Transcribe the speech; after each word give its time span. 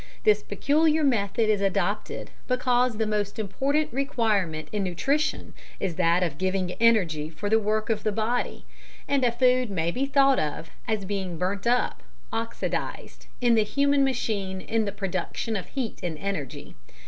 This 0.23 0.41
peculiar 0.41 1.03
method 1.03 1.47
is 1.47 1.61
adopted 1.61 2.31
because 2.47 2.97
the 2.97 3.05
most 3.05 3.37
important 3.37 3.93
requirement 3.93 4.67
in 4.71 4.83
nutrition 4.83 5.53
is 5.79 5.93
that 5.93 6.23
of 6.23 6.39
giving 6.39 6.71
energy 6.79 7.29
for 7.29 7.51
the 7.51 7.59
work 7.59 7.91
of 7.91 8.01
the 8.03 8.11
body, 8.11 8.65
and 9.07 9.23
a 9.23 9.31
food 9.31 9.69
may 9.69 9.91
be 9.91 10.07
thought 10.07 10.39
of 10.39 10.71
as 10.87 11.05
being 11.05 11.37
burnt 11.37 11.67
up 11.67 12.01
(oxidised) 12.33 13.27
in 13.41 13.53
the 13.53 13.61
human 13.61 14.03
machine 14.03 14.59
in 14.59 14.85
the 14.85 14.91
production 14.91 15.55
of 15.55 15.67
heat 15.67 15.99
and 16.01 16.17
energy. 16.17 16.73